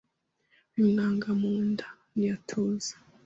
[0.73, 2.93] Bimwanga mu nda: ntiyatuza